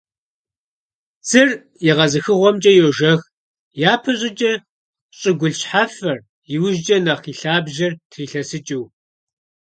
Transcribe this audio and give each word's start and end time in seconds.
Псыр 1.21 1.49
егъэзыхыгъуэмкӀэ 1.91 2.71
йожэх, 2.79 3.21
япэ 3.91 4.11
щӀыкӀэ 4.19 4.53
щӀыгулъ 5.19 5.55
шхьэфэр, 5.59 6.17
иужькӀэ 6.55 6.97
нэхъ 7.05 7.25
и 7.31 7.33
лъабжьэр 7.39 7.93
трилъэсыкӀыу. 8.09 8.85